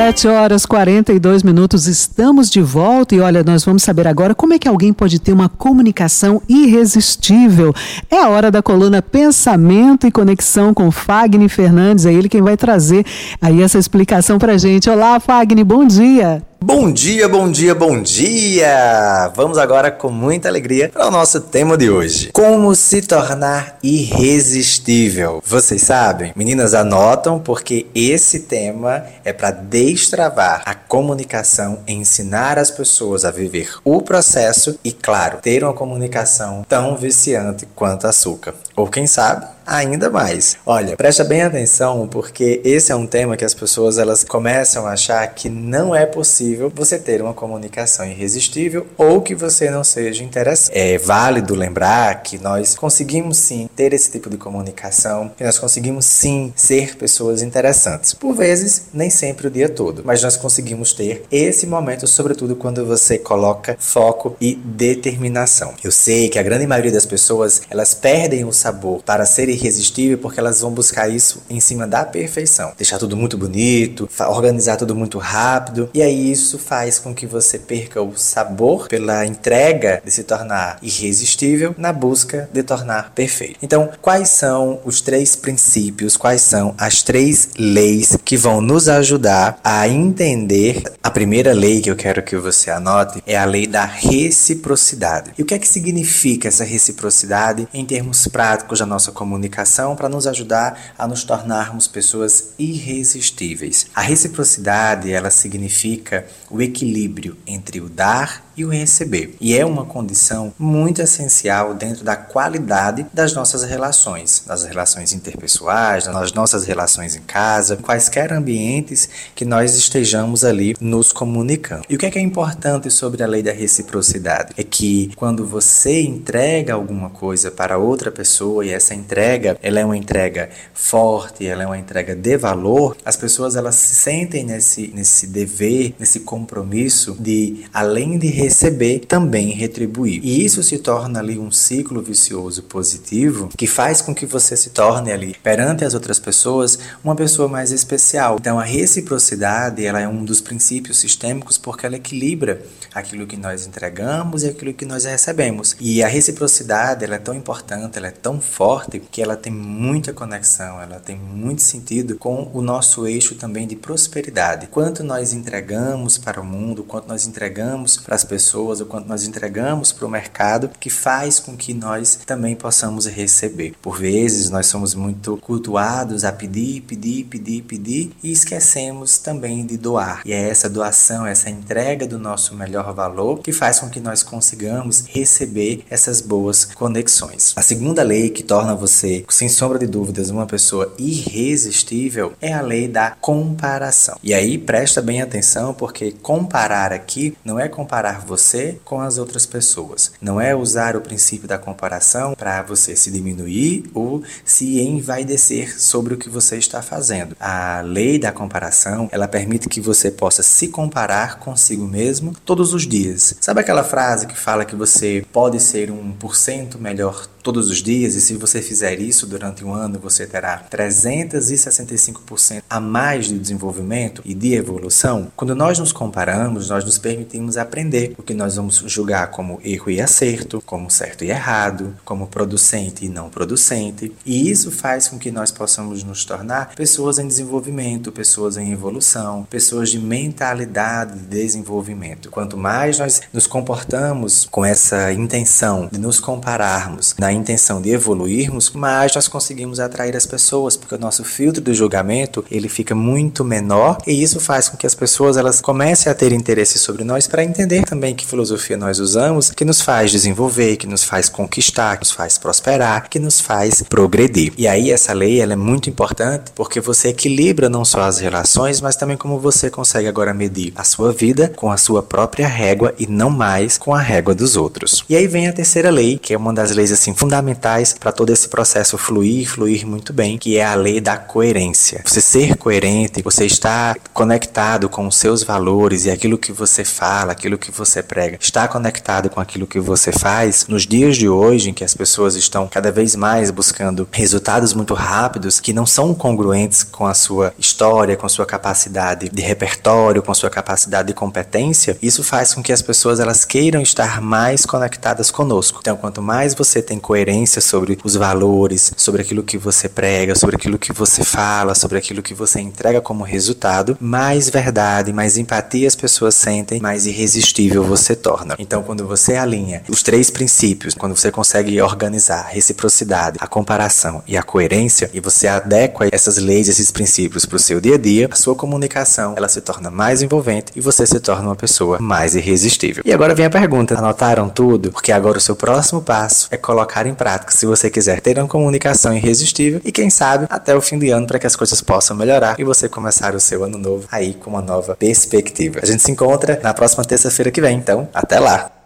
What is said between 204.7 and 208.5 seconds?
envaidecer sobre o que você está fazendo. A lei da